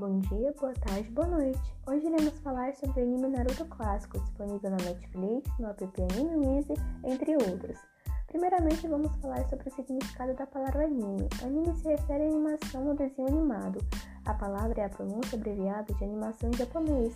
[0.00, 1.60] Bom dia, boa tarde, boa noite.
[1.86, 6.72] Hoje iremos falar sobre o anime Naruto clássico, disponível na Netflix, no app Anime Easy,
[7.04, 7.78] entre outros.
[8.26, 11.28] Primeiramente, vamos falar sobre o significado da palavra anime.
[11.42, 13.78] Anime se refere à animação ou desenho animado.
[14.24, 17.14] A palavra é a pronúncia abreviada de animação em japonês,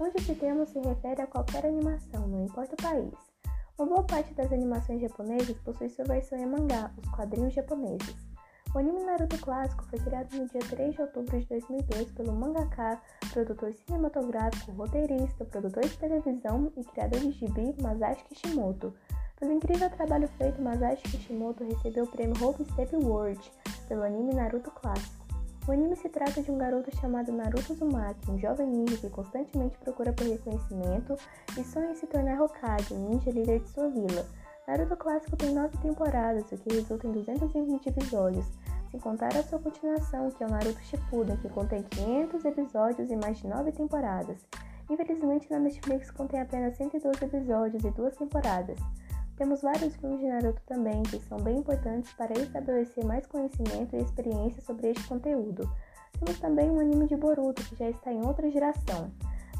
[0.00, 3.14] onde esse termo se refere a qualquer animação, não importa o país.
[3.78, 8.33] Uma boa parte das animações japonesas possui sua versão em mangá, os quadrinhos japoneses.
[8.74, 13.00] O anime Naruto clássico foi criado no dia 3 de outubro de 2002 pelo mangaka,
[13.32, 18.92] produtor cinematográfico, roteirista, produtor de televisão e criador de gibi Masashi Kishimoto.
[19.38, 23.52] Pelo incrível trabalho feito, Masashi Kishimoto recebeu o prêmio Hope Step Award
[23.86, 25.24] pelo anime Naruto clássico.
[25.68, 29.78] O anime se trata de um garoto chamado Naruto Uzumaki, um jovem ninja que constantemente
[29.78, 31.14] procura por reconhecimento
[31.56, 34.26] e sonha em se tornar Hokage, ninja líder de sua vila.
[34.66, 38.46] Naruto clássico tem nove temporadas, o que resulta em 220 episódios,
[38.90, 43.16] sem contar a sua continuação, que é o Naruto Shippuden, que contém 500 episódios e
[43.16, 44.38] mais de 9 temporadas.
[44.88, 48.78] Infelizmente, na Netflix contém apenas 112 episódios e duas temporadas.
[49.36, 54.00] Temos vários filmes de Naruto também, que são bem importantes para estabelecer mais conhecimento e
[54.00, 55.70] experiência sobre este conteúdo.
[56.18, 59.10] Temos também um anime de Boruto, que já está em outra geração.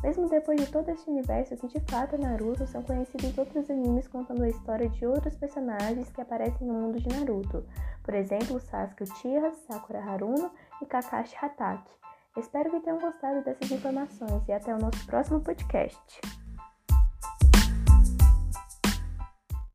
[0.05, 4.07] Mesmo depois de todo este universo que de fato é Naruto, são conhecidos outros animes
[4.07, 7.65] contando a história de outros personagens que aparecem no mundo de Naruto.
[8.03, 10.51] Por exemplo, Sasuke Uchiha, Sakura Haruno
[10.83, 11.91] e Kakashi Hatake.
[12.37, 16.21] Espero que tenham gostado dessas informações e até o nosso próximo podcast.